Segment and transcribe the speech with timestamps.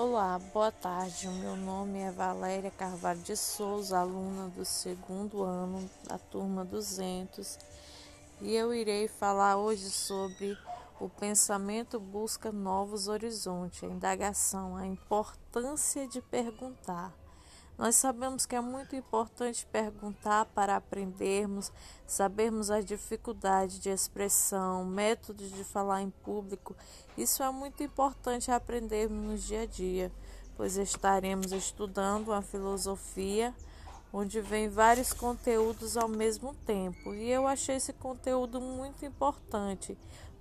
[0.00, 1.26] Olá, boa tarde.
[1.26, 7.58] O meu nome é Valéria Carvalho de Souza, aluna do segundo ano da turma 200,
[8.40, 10.56] e eu irei falar hoje sobre
[11.00, 17.12] o pensamento busca novos horizontes, a indagação, a importância de perguntar.
[17.78, 21.70] Nós sabemos que é muito importante perguntar para aprendermos,
[22.04, 26.74] sabermos as dificuldades de expressão, métodos de falar em público.
[27.16, 30.10] Isso é muito importante aprendermos no dia a dia,
[30.56, 33.54] pois estaremos estudando a filosofia,
[34.12, 37.14] onde vem vários conteúdos ao mesmo tempo.
[37.14, 39.96] E eu achei esse conteúdo muito importante,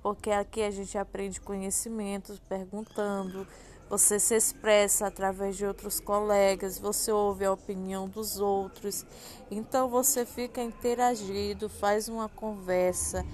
[0.07, 3.45] porque aqui a gente aprende conhecimentos perguntando
[3.89, 9.05] você se expressa através de outros colegas, você ouve a opinião dos outros,
[9.51, 13.25] então você fica interagido, faz uma conversa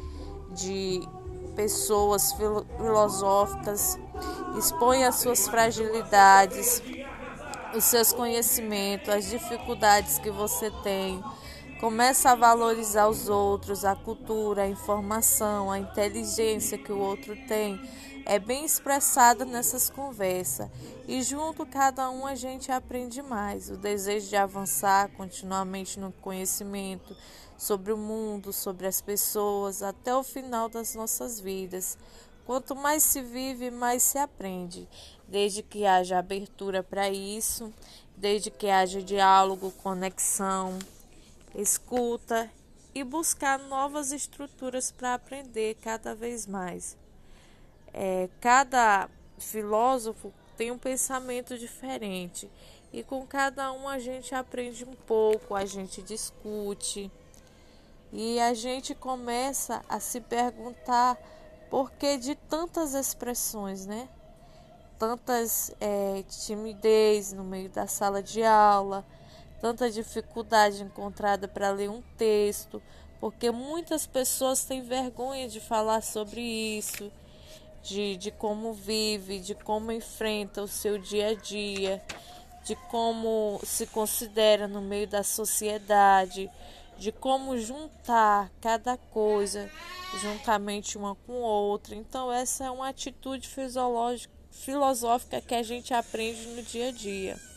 [0.55, 0.99] de
[1.55, 3.99] pessoas filosóficas,
[4.57, 6.81] expõe as suas fragilidades,
[7.75, 11.23] os seus conhecimentos, as dificuldades que você tem.
[11.83, 17.77] Começa a valorizar os outros, a cultura, a informação, a inteligência que o outro tem
[18.25, 20.69] é bem expressada nessas conversas
[21.09, 23.69] e junto cada um a gente aprende mais.
[23.69, 27.17] O desejo de avançar continuamente no conhecimento
[27.57, 31.97] sobre o mundo, sobre as pessoas, até o final das nossas vidas.
[32.45, 34.87] Quanto mais se vive, mais se aprende,
[35.27, 37.73] desde que haja abertura para isso,
[38.15, 40.79] desde que haja diálogo, conexão,
[41.55, 42.49] escuta
[42.93, 46.97] e buscar novas estruturas para aprender cada vez mais.
[47.93, 52.49] É, cada filósofo tem um pensamento diferente
[52.91, 57.11] e com cada um a gente aprende um pouco, a gente discute
[58.11, 61.17] e a gente começa a se perguntar
[61.69, 64.07] por que de tantas expressões, né?
[64.99, 69.03] Tantas é, timidez no meio da sala de aula,
[69.63, 72.83] tanta dificuldade encontrada para ler um texto,
[73.17, 77.09] porque muitas pessoas têm vergonha de falar sobre isso
[77.81, 82.03] de, de como vive, de como enfrenta o seu dia a dia,
[82.65, 86.51] de como se considera no meio da sociedade,
[86.97, 89.71] de como juntar cada coisa
[90.19, 91.95] juntamente uma com outra.
[91.95, 93.49] Então, essa é uma atitude
[94.51, 97.52] filosófica que a gente aprende no dia a dia.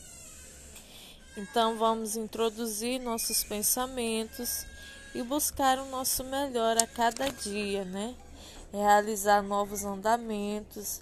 [1.36, 4.66] Então, vamos introduzir nossos pensamentos
[5.14, 8.14] e buscar o nosso melhor a cada dia, né?
[8.72, 11.00] realizar novos andamentos,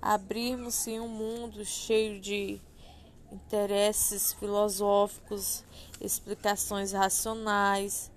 [0.00, 2.60] abrirmos em um mundo cheio de
[3.32, 5.64] interesses filosóficos,
[6.00, 8.10] explicações racionais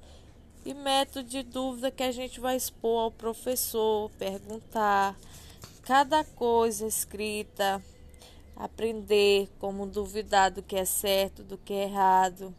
[0.66, 5.16] e método de dúvida que a gente vai expor ao professor, perguntar
[5.84, 7.82] cada coisa escrita,
[8.58, 12.54] aprender como duvidar do que é certo, do que é errado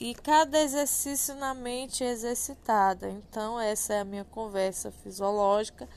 [0.00, 3.10] e cada exercício na mente é exercitada.
[3.10, 5.88] Então, essa é a minha conversa fisiológica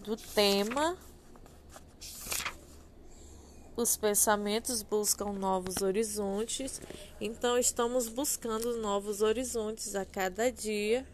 [0.00, 0.96] do tema.
[3.76, 6.80] Os pensamentos buscam novos horizontes,
[7.20, 11.06] então estamos buscando novos horizontes a cada dia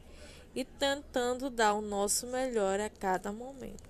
[0.55, 3.83] e tentando dar o nosso melhor a cada momento.